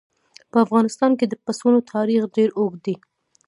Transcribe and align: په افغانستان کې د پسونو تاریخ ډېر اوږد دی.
په 0.51 0.57
افغانستان 0.65 1.11
کې 1.19 1.25
د 1.27 1.33
پسونو 1.45 1.79
تاریخ 1.93 2.21
ډېر 2.35 2.49
اوږد 2.59 2.79
دی. 2.85 2.95